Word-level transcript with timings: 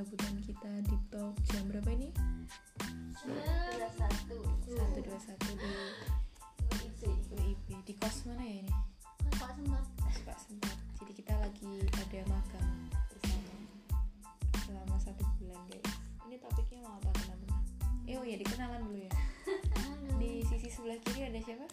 kegabutan 0.00 0.40
kita 0.48 0.72
di 0.88 0.96
talk 1.12 1.36
jam 1.52 1.60
berapa 1.68 1.92
ini? 1.92 2.08
Jam 3.20 3.92
satu. 4.00 4.38
Satu 4.72 4.98
dua 5.04 5.18
satu 5.20 5.48
di 5.52 5.72
WIB. 6.72 7.00
WIB 7.36 7.68
di 7.84 7.92
kos 8.00 8.24
mana 8.24 8.40
ya 8.40 8.64
ini? 8.64 8.72
Kakak 9.28 9.60
sempat. 9.60 9.84
Pak 10.24 10.38
sempat. 10.40 10.76
Jadi 11.04 11.12
kita 11.20 11.36
lagi 11.36 11.84
ada 11.84 12.20
magang 12.32 12.72
bersama 13.12 13.52
selama 14.64 14.96
satu 15.04 15.20
bulan 15.36 15.60
guys. 15.68 15.92
Ini 16.24 16.36
topiknya 16.48 16.80
mau 16.80 16.96
apa 16.96 17.10
teman-teman? 17.20 17.62
Eh 18.08 18.16
oh 18.16 18.24
ya 18.24 18.40
dikenalan 18.40 18.80
dulu 18.80 19.04
ya. 19.04 19.12
Di 20.16 20.40
sisi 20.48 20.72
sebelah 20.72 20.96
kiri 21.04 21.28
ada 21.28 21.44
siapa? 21.44 21.68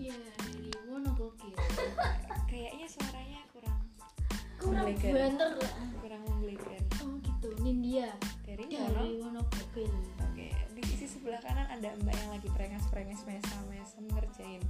Dia 0.00 0.16
dari 0.16 0.72
Wonogokil. 0.88 1.52
Kayaknya 2.48 2.88
suaranya 2.88 3.44
kurang 3.52 3.76
Kurang 4.56 4.88
banter 4.88 5.50
lah. 5.60 6.01
Oh 6.60 7.16
gitu, 7.24 7.48
Nindya 7.64 8.12
Dari 8.44 8.68
dari 8.68 9.24
Wonogokil. 9.24 9.88
Oke, 10.20 10.52
di 10.76 10.82
sisi 10.84 11.08
sebelah 11.08 11.40
kanan 11.40 11.64
ada 11.72 11.96
mbak 12.04 12.12
yang 12.12 12.30
lagi 12.36 12.48
prengas-prengas 12.52 13.24
mesam-mesam 13.24 14.04
ngerjain 14.12 14.60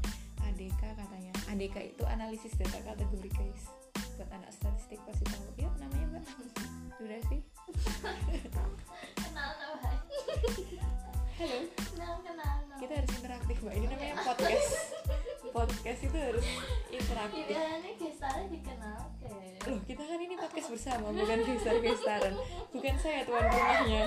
ADK 0.46 0.82
katanya. 0.94 1.34
ADK 1.50 1.76
itu 1.96 2.04
analisis 2.06 2.54
data 2.54 2.78
kategori 2.86 3.30
guys. 3.34 3.66
Buat 4.14 4.30
anak 4.30 4.54
statistik 4.54 5.02
pasti 5.02 5.26
tahu. 5.26 5.42
Yuk, 5.58 5.74
namanya 5.82 6.06
mbak. 6.18 6.24
Durasi. 7.02 7.38
Kenal. 9.18 9.50
Halo. 9.58 9.74
Kenal 11.74 12.14
kenal. 12.22 12.56
Kita 12.78 12.92
harus 12.94 13.12
interaktif 13.18 13.56
mbak. 13.58 13.74
Ini 13.74 13.86
namanya 13.90 14.14
podcast. 14.22 14.91
Podcast 15.62 16.00
itu 16.02 16.18
harus 16.18 16.46
interaktif. 16.90 17.46
Idealnya 17.46 17.92
gestarnya 17.94 18.46
dikenal 18.50 18.98
ke. 19.22 19.30
Loh, 19.70 19.78
kita 19.86 20.02
kan 20.02 20.18
ini 20.18 20.34
podcast 20.34 20.68
bersama, 20.74 21.06
bukan 21.14 21.38
gestar-gestaran. 21.46 22.34
Bukan 22.74 22.94
saya 22.98 23.22
tuan 23.22 23.46
rumahnya. 23.46 24.04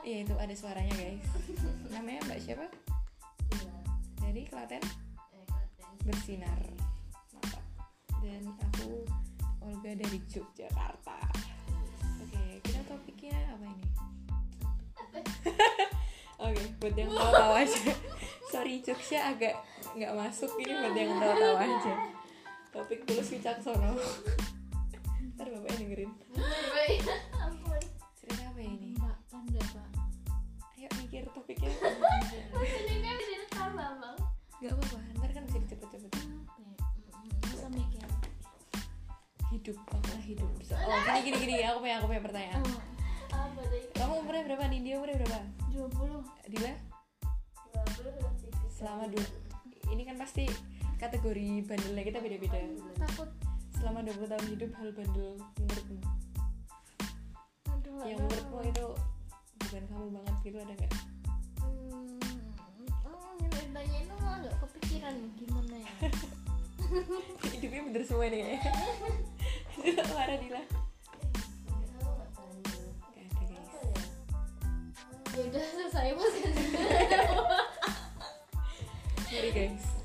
Iya, 0.00 0.24
itu 0.24 0.34
ada 0.40 0.54
suaranya 0.56 0.96
guys. 0.96 1.28
Namanya 1.92 2.24
mbak 2.24 2.40
siapa? 2.40 2.66
Dari 4.24 4.48
Klaten. 4.48 4.80
bersinar 6.00 6.60
mantap 7.36 7.60
dan 8.24 8.42
aku 8.56 9.04
Olga 9.60 9.92
dari 9.92 10.18
Yogyakarta 10.32 11.20
oke 12.24 12.42
kita 12.64 12.80
topiknya 12.88 13.36
apa 13.52 13.64
ini 13.68 13.86
oke 16.48 16.62
buat 16.80 16.94
yang 16.96 17.12
tahu-tahu 17.12 17.52
aja 17.52 17.92
sorry 18.48 18.80
Jogja 18.80 19.28
agak 19.28 19.60
nggak 19.96 20.12
masuk 20.14 20.50
ini 20.62 20.72
buat 20.76 20.94
yang 20.94 21.18
tahu-tahu 21.18 21.56
aja. 21.58 21.94
Topik 22.70 23.00
tulus 23.02 23.28
wicaksono 23.34 23.98
ntar 25.40 25.46
bapaknya 25.56 25.76
dengerin. 25.80 26.10
Baik. 26.76 27.00
Ampun. 27.40 27.82
cerita 28.20 28.44
apa 28.44 28.60
ya 28.60 28.70
ini? 28.76 28.92
Mbak 29.00 29.16
Panda 29.32 29.62
Pak. 29.72 29.88
ayo 30.76 30.88
mikir 31.00 31.24
topiknya. 31.32 31.72
Ini 31.72 32.94
kan 33.00 33.14
bisa 33.16 33.30
direkam 33.32 33.70
Bang. 33.72 34.16
nggak 34.60 34.72
apa-apa 34.76 34.98
ntar 35.16 35.30
kan 35.32 35.42
bisa 35.48 35.58
dicepet-cepet. 35.64 36.12
Masa 37.48 37.68
mikir. 37.72 38.04
hidup 39.50 39.78
apa 39.90 40.14
hidup. 40.22 40.50
Oh 40.70 40.98
gini 41.08 41.20
gini 41.24 41.36
gini. 41.40 41.54
Aku 41.72 41.80
punya 41.80 41.98
aku 41.98 42.06
punya 42.12 42.22
pertanyaan. 42.22 42.62
Apa 43.32 43.60
tadi? 43.64 43.80
kamu 43.96 44.12
umurnya 44.22 44.42
berapa 44.46 44.64
Nindya 44.68 44.94
umurnya 45.00 45.16
berapa? 45.24 45.40
20 45.72 46.52
Dila? 46.52 46.72
20 47.72 48.70
selama 48.76 49.04
dua 49.08 49.39
pasti 50.30 50.46
kategori 51.02 51.66
bandelnya 51.66 52.06
kita 52.06 52.22
beda-beda. 52.22 52.62
Takut. 53.02 53.26
Selama 53.82 54.06
20 54.06 54.30
tahun 54.30 54.46
hidup 54.54 54.70
hal 54.78 54.94
bandel 54.94 55.30
menurutmu? 55.58 55.98
Aduh 57.66 57.98
yang 58.06 58.22
menurutmu 58.22 58.62
itu 58.62 58.86
bukan 59.58 59.82
kamu 59.90 60.06
banget 60.14 60.34
gitu 60.46 60.62
ada 60.62 60.74
nggak? 60.78 60.92
Hmm, 61.58 62.14
oh 63.10 63.34
ceritanya 63.42 63.98
itu 64.06 64.14
nggak 64.22 64.54
kepikiran 64.62 65.18
gimana 65.34 65.76
ya. 65.82 65.90
Hidupnya 67.50 67.82
bener 67.90 68.02
semua 68.06 68.30
nih 68.30 68.40
kayaknya. 68.46 68.70
Coba 69.82 70.14
marah 70.14 70.38
Dila 70.38 70.62
ya 75.30 75.42
udah 75.42 75.64
selesai 75.74 76.10
mas. 76.14 76.34
Sorry 79.30 79.54
guys 79.54 79.99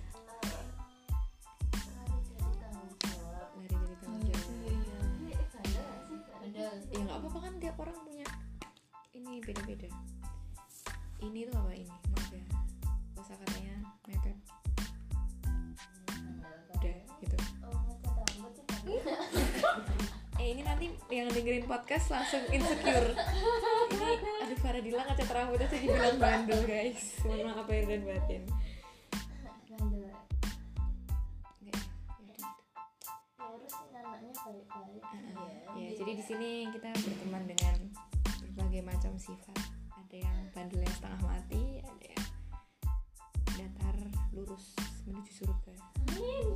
beda-beda. 9.45 9.89
Ini 11.21 11.39
tuh 11.47 11.55
apa 11.61 11.71
ini? 11.77 11.95
Maaf 12.11 12.33
ya 12.33 12.45
kosa 13.25 13.41
katanya 13.41 13.73
mepet. 14.05 14.37
Udah 16.77 16.97
gitu. 17.21 17.37
Eh 20.35 20.47
ini 20.53 20.61
nanti 20.61 20.93
yang 21.09 21.25
dengerin 21.33 21.65
podcast 21.65 22.13
langsung 22.13 22.45
insecure. 22.53 23.17
Ini 23.89 24.05
aduh 24.45 24.57
Faradila 24.61 25.01
ngecat 25.09 25.29
rambut 25.33 25.57
aja 25.57 25.73
dibilang 25.73 26.21
bandel 26.21 26.61
guys. 26.69 27.17
Mohon 27.25 27.49
maaf 27.49 27.65
lahir 27.65 27.85
dan 27.89 28.01
batin. 28.05 28.43
Ya? 31.65 31.73
Ya 33.41 33.45
udah 33.49 33.69
gitu. 33.73 34.53
ya 35.81 35.89
jadi 35.97 36.11
di 36.13 36.23
sini 36.23 36.49
kita 36.77 36.93
berteman 36.93 37.43
dengan 37.49 38.04
berbagai 38.55 38.87
macam 38.87 39.11
sifat. 39.19 39.59
Ada 39.99 40.15
yang 40.23 40.37
bandel 40.55 40.79
yang 40.79 40.95
setengah 40.95 41.21
mati 41.27 41.83
ada 41.83 42.07
yang 42.07 42.23
datar 43.59 43.95
lurus 44.31 44.71
menuju 45.03 45.43
surga. 45.43 45.75
Amin. 46.15 46.47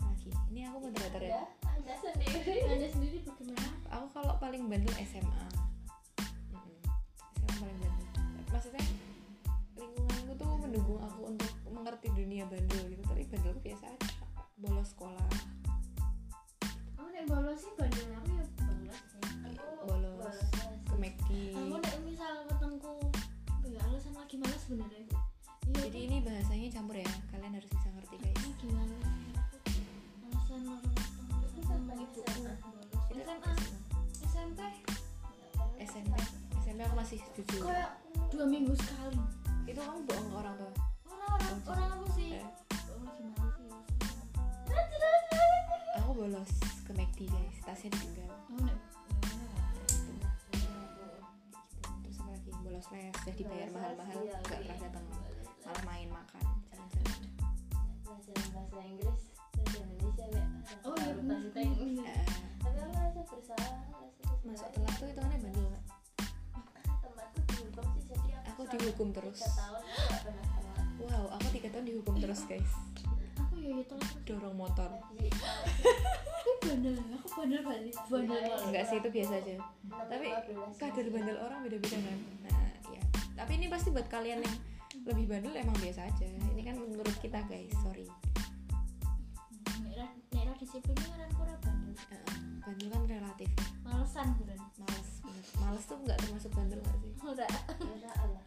lagi. 0.00 0.32
Ini 0.48 0.72
aku 0.72 0.88
moderator 0.88 1.20
ya? 1.20 1.44
Anda 1.68 1.94
sendiri. 2.00 2.64
Anda 2.64 2.88
sendiri 2.88 3.16
bagaimana? 3.28 3.68
Aku 3.92 4.06
kalau 4.16 4.40
paling 4.40 4.72
bandel 4.72 4.96
SMA 5.04 5.44
Mm-mm. 6.56 6.80
SMA 7.36 7.52
paling 7.60 7.76
bandel. 7.76 8.08
Maksudnya 8.48 8.84
lingkunganku 9.76 10.32
tuh 10.40 10.48
mendukung 10.64 11.00
aku 11.04 11.20
untuk 11.28 11.52
mengerti 11.68 12.08
dunia 12.16 12.48
bandel 12.48 12.88
gitu. 12.88 13.04
Tapi 13.04 13.28
bandel 13.28 13.52
biasa 13.60 13.84
aja. 13.84 14.08
Bolos 14.56 14.96
sekolah. 14.96 15.28
Kamu 16.96 17.08
nek 17.12 17.28
bolos 17.28 17.60
sih 17.60 17.72
bandel 17.76 18.08
aku 18.16 18.31
sebenarnya. 24.72 25.04
Iya 25.68 25.84
jadi 25.84 25.98
ini 26.08 26.16
bahasanya 26.24 26.68
campur 26.72 26.96
ya? 26.96 27.12
Kalian 27.28 27.52
harus 27.60 27.68
bisa 27.68 27.88
ngerti 27.92 28.16
guys. 28.24 28.40
Ini 28.40 28.52
gimana? 28.56 28.96
Aku 30.32 30.52
alasan 30.56 31.80
orang 31.92 32.00
Itu 33.12 33.20
SMA 33.20 33.52
SMP 34.24 34.60
SMP 35.84 36.14
SMP 36.64 36.80
aku 36.88 36.96
masih 36.96 37.20
jujur. 37.36 37.68
Kayak 37.68 38.00
dua 38.32 38.48
minggu 38.48 38.72
sekali. 38.80 39.20
Itu 39.68 39.76
kamu 39.76 40.08
bohong 40.08 40.28
ke 40.32 40.36
orang 40.40 40.54
tua? 40.56 40.72
Orang-orang 41.04 41.60
orang 41.68 41.88
apa 41.92 42.08
sih. 42.16 42.30
Eh, 42.32 42.48
aku 46.00 46.10
bolos 46.16 46.52
ke 46.88 46.92
McD 46.96 47.28
guys. 47.28 47.60
Tasnya 47.60 47.92
ditinggal. 47.92 48.32
Oh 48.48 48.60
nek 48.64 48.91
les 52.90 53.14
sudah 53.14 53.34
dibayar 53.38 53.68
mahal-mahal 53.70 54.18
nggak 54.26 54.42
pernah 54.42 54.78
datang 54.82 55.04
malah 55.62 55.82
main 55.86 56.08
makan 56.10 56.44
jalan-jalan 56.66 57.20
pelajaran 58.02 58.46
bahasa 58.50 58.80
Inggris 58.82 59.20
bahasa 59.54 59.78
Indonesia 59.78 60.26
ya 60.26 60.44
oh 60.82 60.94
iya 60.98 61.36
teknik 61.54 62.02
Eh, 62.02 62.26
tapi 62.58 62.78
aku 62.82 62.90
merasa 62.98 63.22
bersalah 63.30 63.74
masuk 64.42 64.68
telat 64.74 64.94
tuh 64.98 65.06
hitungannya 65.06 65.38
bandel 65.38 65.66
nggak? 65.70 65.84
tempatku 67.02 67.38
dihukum 67.46 67.86
sih 67.94 68.02
jadi 68.10 68.30
aku, 68.50 68.62
dihukum 68.66 69.08
terus. 69.14 69.40
wow 71.06 71.24
aku 71.38 71.46
tiga 71.54 71.68
tahun 71.70 71.86
dihukum 71.86 72.14
terus 72.18 72.40
guys. 72.50 72.72
Aku 73.38 73.54
ya 73.62 73.70
itu 73.78 73.96
dorong 74.26 74.56
motor. 74.58 74.90
Bandel 76.62 76.94
aku 77.14 77.26
bandel 77.38 77.60
banget 77.62 77.94
bandel 78.10 78.38
enggak 78.66 78.84
sih 78.90 78.98
itu 78.98 79.08
biasa 79.10 79.32
aja. 79.38 79.54
Tapi 80.10 80.26
kadar 80.78 81.06
bandel 81.10 81.36
orang 81.38 81.58
beda-beda 81.62 81.98
kan 82.02 82.18
pasti 83.72 83.88
buat 83.88 84.04
kalian 84.12 84.44
yang 84.44 84.56
lebih 85.08 85.24
bandel 85.32 85.56
emang 85.56 85.72
biasa 85.80 86.04
aja. 86.04 86.28
Ini 86.28 86.60
kan 86.60 86.76
menurut 86.76 87.16
kita 87.24 87.40
guys. 87.48 87.72
Sorry. 87.80 88.04
Nek 89.88 90.12
nek 90.36 90.56
disiplin 90.60 90.92
kan 90.92 91.32
kurang 91.32 91.56
bandel. 91.64 91.96
Bandel 92.60 92.88
kan 92.92 93.02
relatif. 93.08 93.48
Malesan 93.80 94.36
bukan? 94.36 94.60
Males 94.60 95.08
bener. 95.24 95.44
Males 95.64 95.84
tuh 95.88 95.96
nggak 96.04 96.18
termasuk 96.20 96.52
bandel 96.52 96.84
nggak 96.84 96.98
sih? 97.00 97.12
Udah 97.24 97.48
Insya 97.80 98.12
Allah 98.20 98.44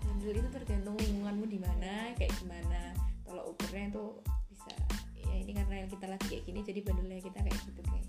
bandel 0.00 0.36
itu 0.36 0.50
tergantung 0.52 0.96
lingkunganmu 0.96 1.44
di 1.48 1.58
mana 1.60 2.16
kayak 2.16 2.32
gimana. 2.40 2.96
Kalau 3.28 3.52
ukurnya 3.52 3.92
itu 3.92 4.04
bisa 4.48 4.72
ya 5.20 5.34
ini 5.36 5.52
karena 5.52 5.84
kita 5.84 6.06
lagi 6.08 6.26
kayak 6.28 6.42
gini 6.48 6.60
jadi 6.64 6.80
bandelnya 6.80 7.20
kita 7.22 7.38
kayak 7.44 7.60
gitu 7.64 7.80
guys 7.86 7.99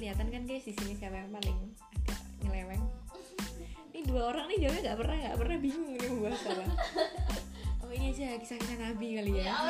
kelihatan 0.00 0.32
kan 0.32 0.48
guys 0.48 0.64
di 0.64 0.72
sini 0.72 0.96
siapa 0.96 1.12
yang 1.12 1.28
paling 1.28 1.76
agak 1.92 2.16
nyeleweng? 2.40 2.80
Ini 3.92 4.00
dua 4.08 4.32
orang 4.32 4.48
nih 4.48 4.64
jawabnya 4.64 4.80
nggak 4.80 4.96
pernah 4.96 5.16
nggak 5.20 5.36
pernah 5.36 5.56
bingung 5.60 5.92
nih 5.92 6.08
mau 6.08 6.24
bahas 6.24 6.40
apa. 6.48 6.64
Oh 7.84 7.92
ini 7.92 8.16
aja 8.16 8.40
kisah-kisah 8.40 8.80
nabi 8.80 9.20
kali 9.20 9.44
ya. 9.44 9.52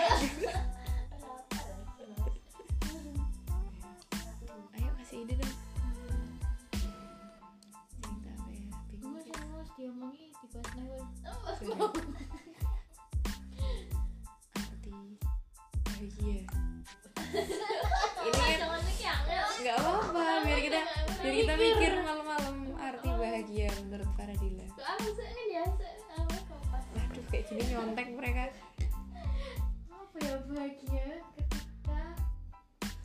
Ayo 4.78 4.90
kasih 5.02 5.26
ide 5.26 5.34
dong. 5.34 5.54
Cerita 7.98 8.30
apa 8.30 8.54
ya? 8.54 8.70
Bingung 8.86 9.18
biar 21.20 21.34
kita 21.36 21.54
mikir. 21.60 21.92
malam-malam 22.00 22.56
arti 22.80 23.10
bahagia 23.12 23.68
menurut 23.84 24.10
Faradila 24.16 24.64
aduh 24.80 25.14
kayak 27.30 27.44
gini 27.46 27.62
nyontek 27.70 28.08
mereka. 28.12 28.44
Apa 29.90 30.16
ya 30.18 30.34
bahagia 30.50 31.06
ketika 31.38 31.98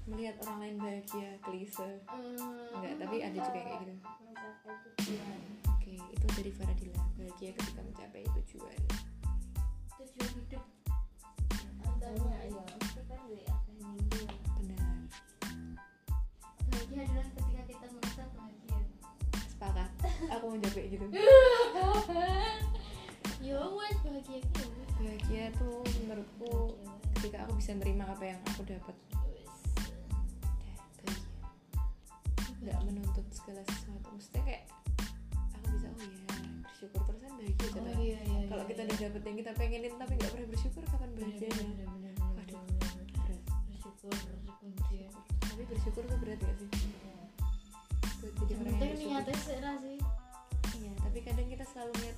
melihat 0.09 0.35
orang 0.45 0.57
lain 0.61 0.75
bahagia 0.81 1.29
klise. 1.45 1.89
Eh, 2.09 2.73
enggak 2.73 2.93
tapi 3.01 3.15
ada 3.21 3.37
juga 3.37 3.57
yang 3.57 3.69
kayak 3.69 3.81
gitu. 3.85 3.95
tujuan. 4.97 5.39
oke. 5.69 5.93
Itu 6.17 6.25
dari 6.33 6.51
Faradila 6.53 7.03
bahagia 7.17 7.49
ketika 7.53 7.81
mencapai 7.85 8.23
tujuan. 8.41 8.79
Tujuan 10.01 10.29
hidup. 10.41 10.63
Antaranya 11.85 12.37
ya, 12.49 12.63
pasti 12.81 13.01
kan 13.05 13.19
gue 13.29 13.41
aku 20.45 20.61
mau 20.61 20.69
kayak 20.69 20.87
gitu. 20.93 21.05
Ya 23.45 23.61
wes 23.61 23.97
bahagia 24.01 24.41
gitu 24.41 24.65
bahagia 24.97 25.53
tuh 25.61 25.85
menurutku 26.01 26.73
ketika 27.17 27.45
aku 27.45 27.61
bisa 27.61 27.77
nerima 27.77 28.09
apa 28.09 28.25
yang 28.25 28.39
aku 28.53 28.65
dapat. 28.65 28.95
Bahagia. 29.13 29.45
Nggak 32.65 32.79
menuntut 32.89 33.25
segala 33.29 33.61
sesuatu. 33.69 34.07
Maksudnya 34.17 34.41
kayak 34.49 34.63
aku 35.61 35.67
bisa 35.77 35.87
oh 35.93 36.01
ya 36.01 36.25
bersyukur 36.65 37.01
terus 37.05 37.21
kan 37.21 37.33
bahagia 37.37 37.53
oh 37.53 37.69
jatuhnya. 37.69 37.93
iya 38.01 38.19
iya 38.25 38.39
kalau 38.49 38.63
iya, 38.65 38.69
kita 38.69 38.81
iya. 38.81 38.89
udah 38.89 38.97
dapet 39.05 39.21
yang 39.21 39.37
kita 39.37 39.51
pengenin 39.53 39.93
tapi 39.95 40.11
nggak 40.17 40.31
pernah 40.33 40.47
bersyukur 40.49 40.83
kapan 40.89 41.09
bahagianya 41.15 41.55
Bener, 41.55 41.87
bener, 41.87 41.87
bener, 41.87 42.13
berat 42.35 43.41
bersyukur 43.69 44.13
ya 44.91 45.09
tapi 45.39 45.63
bersyukur 45.69 46.03
tuh 46.03 46.17
berat 46.19 46.39
gak 46.41 46.55
sih? 46.59 46.69
Buat 48.19 48.33
jadi 48.43 48.53
orang 48.57 48.65
yang 48.65 48.79
bersyukur. 48.81 49.07
niatnya 49.07 49.35
sih 49.39 49.55
iya 49.55 49.94
tapi 51.15 51.31
kadang 51.31 51.47
kita 51.47 51.63
selalu 51.71 51.95
ngeliat 51.95 52.17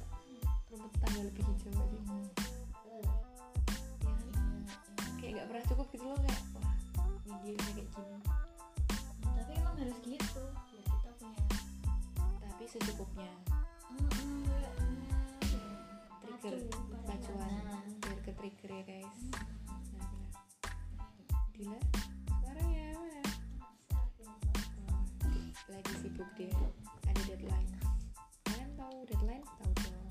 rumput 0.73 0.89
tetangga 0.97 1.21
lebih 1.29 1.43
hijau 1.45 1.69
sih? 1.69 2.01
Iya 2.01 3.01
kan? 3.05 3.21
kayak 5.21 5.31
nggak 5.37 5.47
pernah 5.53 5.63
cukup 5.69 5.87
gitu 5.93 6.05
loh 6.09 6.17
kayak 6.17 6.41
wah 6.57 6.73
ini 7.05 7.53
dia 7.53 7.61
kayak 7.77 7.89
gini. 7.93 8.17
Tapi 9.21 9.51
emang 9.53 9.75
harus 9.77 9.97
gitu 10.01 10.43
biar 10.49 10.81
kita 10.81 11.09
punya 11.13 11.45
tapi 12.41 12.63
secukupnya. 12.65 13.33
Trigger 16.17 16.57
pacu, 16.57 16.97
pacuan. 17.05 17.53
Nah. 17.69 17.81
biar 18.01 18.17
ke 18.25 18.31
trigger 18.33 18.81
ya 18.81 18.81
guys. 18.81 19.17
Nah 19.93 20.09
benar 20.09 20.25
Dila 21.53 21.79
sekarang 22.33 22.67
ya 22.73 22.85
mana 22.97 23.21
Oh, 23.93 24.09
lagi 25.69 25.93
sibuk 26.01 26.29
dia 26.33 26.49
tahu 28.97 29.13
deadline 29.13 29.45
tahu 29.45 29.71
dong 29.77 30.09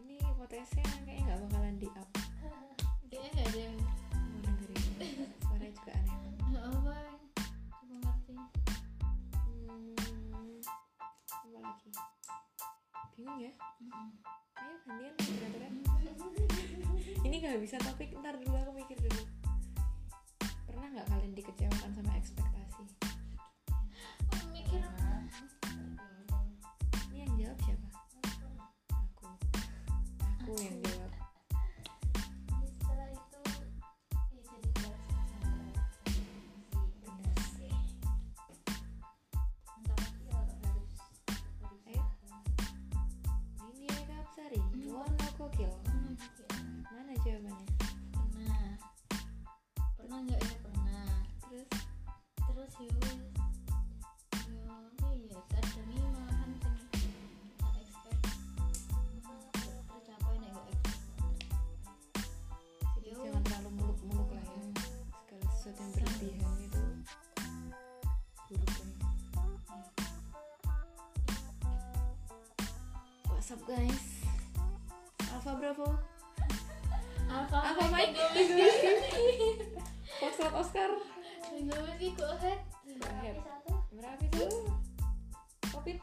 ini 0.00 0.16
podcastnya 0.32 0.80
kayaknya 1.04 1.28
nggak 1.28 1.38
bakalan 1.44 1.76
di 1.76 1.88
up. 1.92 2.08
Kayaknya 3.12 3.30
nggak 3.36 3.48
ada 3.52 3.58
yang 3.60 3.76
mau 3.76 4.40
dengerin. 4.40 4.80
Suaranya 5.44 5.72
juga 5.76 5.92
aneh 5.92 6.16
nggak 6.48 6.64
apa 6.64 6.96
cuma 7.84 7.96
ngerti. 8.00 8.32
Hmm, 9.44 10.56
apa 11.20 11.58
lagi? 11.60 11.90
Bingung 13.12 13.38
ya? 13.44 13.52
Mm-mm. 13.76 14.08
ayo 14.56 14.74
gantian 14.88 15.12
moderatornya 15.12 15.70
ini 17.28 17.34
nggak 17.44 17.60
bisa 17.60 17.76
topik 17.84 18.08
ntar 18.24 18.40
dulu 18.40 18.56
aku 18.56 18.72
mikir 18.72 18.96
dulu. 18.96 19.20
Pernah 20.64 20.88
nggak 20.96 21.06
kalian 21.12 21.36
dikecewakan 21.36 21.92
sama 21.92 22.12
ekspektasi? 22.16 22.84
Oh, 24.32 24.44
mikir 24.48 24.80
ini 24.80 25.03
aku 30.44 30.93
up 73.54 73.62
guys? 73.70 74.02
Alpha 75.30 75.54
Bravo? 75.54 75.86
Apa 77.30 77.58
Apa 77.70 77.82
Mike? 77.86 78.18
Foxtrot 80.18 80.54
Oscar 80.58 80.90
Minggu 81.54 81.78
lagi 81.86 82.18
head 82.18 82.58
Head. 82.98 83.38
satu. 83.38 83.78
Berapa 83.94 84.22
itu? 84.26 84.46
Covid 85.70 85.98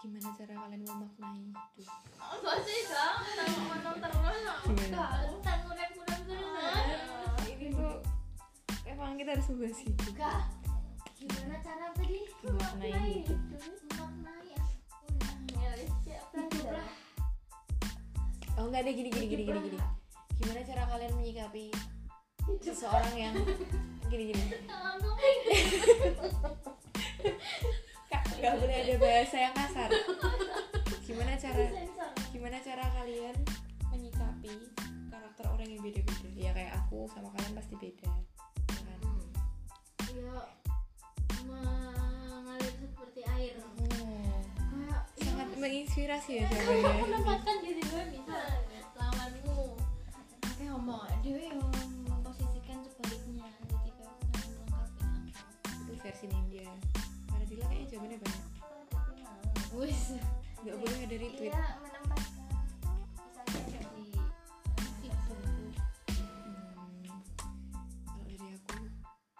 Gimana 0.00 0.32
cara 0.32 0.52
kalian 0.56 0.80
memaknai 0.80 1.44
hidup? 1.44 1.60
Terus. 1.76 1.92
Ini 7.44 7.66
tuh 7.76 8.00
Emang 8.88 9.12
kita 9.20 9.30
harus 9.36 9.46
membahas 9.52 9.80
hidup 9.84 10.12
gimana 11.20 11.56
cara 11.60 11.92
tadi? 11.92 12.20
Memaknai 12.48 13.28
hidup. 13.28 13.40
Ya. 16.08 16.20
Oh 18.56 18.64
enggak 18.72 18.88
deh 18.88 18.94
gini 18.96 19.12
gini 19.12 19.26
gini 19.28 19.42
gini 19.44 19.60
gini. 19.68 19.78
Gimana 20.40 20.60
cara 20.64 20.88
kalian 20.88 21.12
menyikapi 21.20 21.68
seseorang 22.64 23.14
yang 23.14 23.36
gini 24.08 24.32
gini 24.32 24.42
nggak 28.40 28.56
boleh 28.56 28.76
ada 28.80 28.94
bahasa 28.96 29.36
yang 29.36 29.54
kasar. 29.54 29.90
Gimana 31.04 31.32
cara 31.36 31.64
gimana 32.32 32.56
cara 32.64 32.84
kalian 32.96 33.36
menyikapi 33.92 34.54
karakter 35.12 35.44
orang 35.44 35.68
yang 35.68 35.82
beda-beda? 35.84 36.28
Ya 36.32 36.50
kayak 36.56 36.72
aku 36.80 37.04
sama 37.12 37.28
kalian 37.36 37.52
pasti 37.52 37.74
beda. 37.76 38.08
ya 38.08 38.80
kan? 38.88 39.00
ya 40.10 40.34
mengalir 41.46 42.74
seperti 42.80 43.20
air 43.28 43.54
Hmm. 43.60 44.40
kayak 44.72 45.02
Sangat 45.20 45.48
ya, 45.52 45.56
menginspirasi 45.60 46.32
ya 46.40 46.46
jawabannya 46.48 47.04
menempatkan 47.04 47.56
diri 47.60 47.82
gue 47.84 48.02
bisa 48.16 48.40
lawanmu 48.96 49.76
oke 50.40 50.62
ngomong 50.64 51.04
dia 51.20 51.38
yang 51.52 51.60
memposisikan 52.08 52.78
sebaliknya 52.88 53.48
jadi 53.68 53.90
kayak 53.92 54.16
melengkapi 54.32 55.30
aku 55.36 55.78
itu 55.84 55.92
versi 56.00 56.26
India 56.32 56.70
pada 57.50 57.58
Dila 57.58 57.66
kayaknya 57.66 57.86
jawabannya 57.90 58.18
banyak. 58.22 58.46
Wis. 59.74 60.02
Nggak 60.62 60.76
boleh 60.78 60.98
ada 61.02 61.16
retweet. 61.18 61.50
Iya 61.50 61.66
menempatkan 61.82 62.46
misalnya 63.26 63.58
itu 63.66 65.34
Hmm, 66.14 67.10
kalau 68.06 68.22
dari 68.22 68.46
aku 68.54 68.78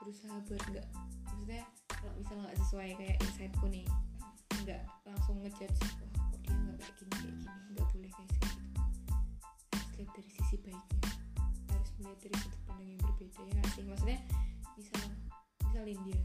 berusaha 0.02 0.36
buat 0.50 0.62
nggak 0.74 0.86
maksudnya 1.22 1.62
kalau 1.86 2.12
misalnya 2.18 2.42
nggak 2.50 2.58
sesuai 2.66 2.88
kayak 2.98 3.16
insightku 3.22 3.66
nih 3.70 3.86
nggak 4.66 4.82
langsung 5.06 5.36
ngejudge 5.44 5.78
wah 5.78 5.92
kok 6.02 6.38
dia 6.42 6.54
nggak 6.56 6.76
kayak 6.82 6.94
gini 6.98 7.14
kayak 7.14 7.30
gini? 7.30 7.46
Nggak 7.70 7.86
boleh 7.94 8.10
guys 8.10 8.32
kayak 8.34 8.54
gitu. 8.58 8.82
Harus 9.70 9.86
lihat 9.94 10.10
dari 10.18 10.30
sisi 10.34 10.56
baiknya. 10.66 10.98
Harus 11.70 11.90
melihat 12.02 12.18
dari 12.26 12.34
sudut 12.42 12.62
pandang 12.66 12.88
yang 12.90 13.00
berbeda 13.06 13.38
ya 13.38 13.52
nggak 13.54 13.70
sih? 13.70 13.82
Maksudnya 13.86 14.18
misal 14.74 15.02
misal 15.62 15.84
India 15.86 16.18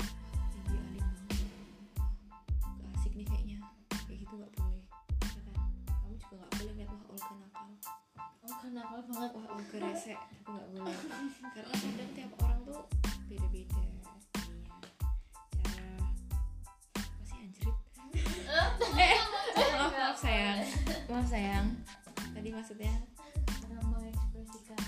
gitu 4.36 4.44
nggak 4.44 4.52
boleh 4.60 4.84
ya 5.24 5.42
kan? 5.48 5.56
Kamu 5.88 6.16
juga 6.20 6.36
nggak 6.36 6.52
boleh 6.60 6.74
lihat 6.76 6.90
wah 6.92 7.04
Olga 7.08 7.34
nakal. 7.40 7.68
Oh 8.46 8.56
kenapa 8.60 8.96
banget. 9.08 9.32
Wah 9.32 9.48
Olga 9.56 9.78
rese 9.80 10.14
itu 10.16 10.50
nggak 10.52 10.68
boleh. 10.76 10.98
Karena 11.56 11.76
kadang 11.80 12.12
tiap 12.12 12.32
orang 12.44 12.60
tuh 12.68 12.82
beda-beda 13.32 13.80
ininya 13.80 14.14
cara 15.56 15.96
apa 16.96 17.24
sih 17.24 17.38
anjrit? 17.40 17.78
Eh 19.00 19.20
maaf 19.56 19.92
maaf 19.96 20.18
sayang. 20.20 20.60
Maaf 21.08 21.28
sayang. 21.32 21.66
Tadi 22.36 22.50
maksudnya? 22.52 22.94
Cara 23.64 23.82
mengekspresikan 23.88 24.80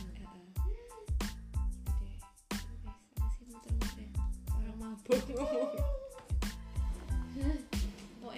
eh, 5.07 5.23
eh, 5.39 5.96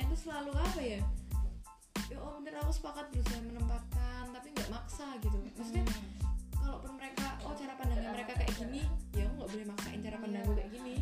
tuh 0.10 0.20
selalu 0.25 0.51
apa 0.58 0.82
ya? 0.82 1.01
Ya 2.10 2.18
oh 2.18 2.42
bener 2.42 2.58
aku 2.66 2.74
sepakat 2.74 3.13
berusaha 3.13 3.38
menempatkan 3.46 4.34
tapi 4.34 4.48
nggak 4.58 4.70
maksa 4.74 5.06
gitu. 5.22 5.38
Maksudnya 5.54 5.86
kalaupun 6.58 6.98
mereka 6.98 7.38
oh 7.46 7.54
cara 7.54 7.74
pandangnya 7.78 8.10
mereka 8.10 8.34
kayak 8.34 8.54
gini 8.58 8.82
ya 9.13 9.30
aku 9.30 9.34
nggak 9.38 9.51
boleh 9.54 9.66
maksain 9.70 10.00
cara 10.01 10.18
pandangku 10.18 10.51
kayak 10.58 10.72
gini. 10.74 10.94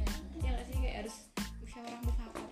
Ya 0.43 0.49
nggak 0.51 0.65
sih 0.67 0.75
kayak 0.83 0.95
harus 1.05 1.15
musyawarah 1.63 1.99
mufakat 2.03 2.45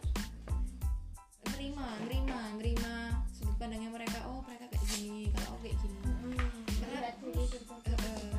nerima 1.56 1.88
nerima 2.04 2.40
nerima 2.60 2.94
sudut 3.32 3.56
pandangnya 3.56 3.88
mereka 3.92 4.18
oh 4.28 4.44
mereka 4.44 4.66
kayak 4.72 4.86
gini 4.96 5.32
kalau 5.36 5.48
aku 5.56 5.60
kayak 5.68 5.78
gini. 5.84 6.00
Karena 6.80 6.98
eh, 7.00 7.12
eh, 7.12 7.16
pandang 7.20 8.36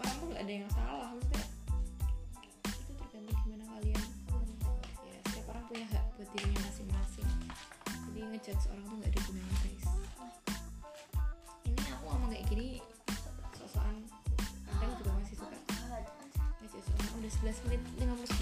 orang 0.00 0.14
tuh 0.18 0.26
nggak 0.30 0.42
ada 0.42 0.52
yang 0.52 0.70
salah 0.74 1.09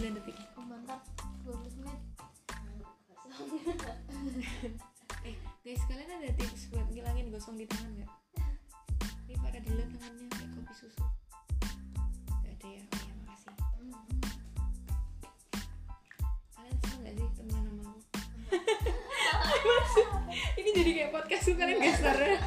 59 0.09 0.17
detik. 0.25 0.37
Oh 0.57 0.65
mantap. 0.65 1.05
12 1.45 1.85
menit. 1.85 2.01
Eh 5.21 5.37
guys 5.61 5.83
kalian 5.85 6.09
ada 6.09 6.33
tips 6.33 6.73
buat 6.73 6.89
ngilangin 6.89 7.29
gosong 7.29 7.61
di 7.61 7.69
tangan 7.69 7.93
nggak? 7.93 8.11
Ini 9.29 9.37
para 9.37 9.61
dealer 9.61 9.85
tangannya 9.93 10.27
kayak 10.33 10.49
kopi 10.57 10.73
susu. 10.73 11.05
Nggak 12.41 12.53
ada 12.57 12.69
ya 12.73 12.83
oh 12.89 13.01
ya 13.05 13.13
makasih. 13.21 13.53
Kalian 16.57 16.77
seneng 16.81 17.01
nggak 17.05 17.13
sih 17.13 17.29
temenan 17.37 17.65
sama 17.69 17.83
aku? 17.85 18.01
Ini 20.65 20.71
jadi 20.73 20.91
kayak 20.97 21.11
podcast 21.13 21.45
kalian 21.53 21.85
gak 21.85 21.97
sadar 22.01 22.41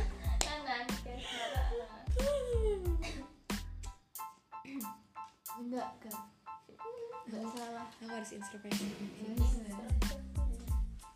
introspeksi 8.51 8.83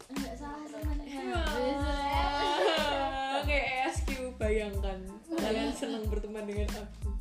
enggak 0.08 0.36
salah 0.40 0.64
sebenarnya 0.72 1.36
Oke, 3.44 3.60
SQ 3.92 4.40
bayangkan. 4.40 5.04
Kalian 5.36 5.76
senang 5.76 6.08
berteman 6.08 6.48
dengan 6.48 6.72
aku. 6.72 7.12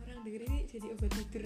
Orang 0.00 0.20
denger 0.24 0.42
ini 0.48 0.64
jadi 0.64 0.86
obat 0.96 1.12
tidur 1.12 1.44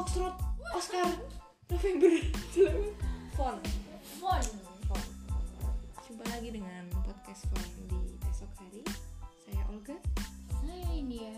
Foxtrot, 0.00 0.32
Oscar, 0.72 1.12
November, 1.68 2.08
Fon. 3.36 3.60
Fon 4.16 4.44
Fon. 4.88 5.04
Jumpa 6.08 6.24
lagi 6.24 6.48
dengan 6.56 6.88
podcast 7.04 7.44
Fon 7.52 7.60
di 7.84 8.16
esok 8.32 8.48
hari. 8.64 8.80
Saya 9.44 9.60
Olga 9.68 10.00
saya 10.64 10.88
ini 10.96 11.28
ya 11.28 11.36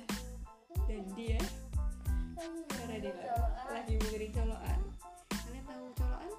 dan 0.87 1.03
dia 1.19 1.43
Faradila 2.71 3.35
lagi 3.67 3.99
mengering 3.99 4.31
colokan. 4.31 4.79
Kalian 5.27 5.65
tahu 5.67 5.85
colokan? 5.99 6.31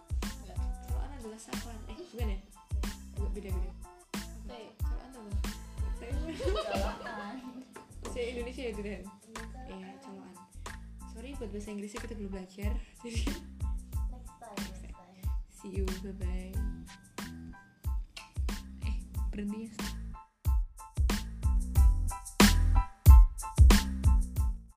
Colokan 0.88 1.12
adalah 1.20 1.39
sakuan. 1.44 1.75
Eh, 1.92 1.98
bukan 2.08 2.27
ya? 2.32 2.39
Beda-beda. 3.36 3.72
Teh. 4.48 4.72
Colokan 4.80 5.10
tahu. 5.12 5.27
Colokan. 6.72 7.36
Bahasa 8.00 8.20
Indonesia 8.24 8.63
ya 8.63 8.72
colokan. 8.80 9.23
Buat 11.40 11.50
bahasa 11.50 11.70
Inggrisnya 11.74 12.02
kita 12.04 12.13
belum 12.16 12.32
belajar. 12.32 12.72
Jadi 13.02 13.22
next 14.12 14.34
time 14.38 14.60
next 14.62 14.82
time 14.86 15.04
see 15.50 15.72
you, 15.80 15.86
bye 16.04 16.16
bye. 16.20 16.54
Eh, 18.84 18.96
berhenti 19.32 19.72
ya. 19.72 20.02